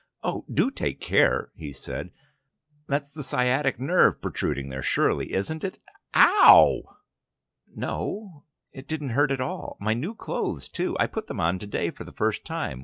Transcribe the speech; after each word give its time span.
"Oh, 0.23 0.45
do 0.51 0.71
take 0.71 0.99
care!" 0.99 1.51
he 1.53 1.71
said. 1.71 2.09
"That's 2.87 3.11
the 3.11 3.21
sciatic 3.21 3.79
nerve 3.79 4.19
protruding 4.19 4.69
there 4.69 4.81
surely, 4.81 5.31
isn't 5.31 5.63
it? 5.63 5.77
A 6.15 6.25
ow! 6.41 6.97
"No, 7.75 8.45
it 8.71 8.87
didn't 8.87 9.09
hurt 9.09 9.29
after 9.29 9.43
all. 9.43 9.77
My 9.79 9.93
new 9.93 10.15
clothes, 10.15 10.69
too: 10.69 10.97
I 10.99 11.05
put 11.05 11.27
them 11.27 11.39
on 11.39 11.59
to 11.59 11.67
day 11.67 11.91
for 11.91 12.03
the 12.03 12.11
first 12.13 12.45
time. 12.45 12.79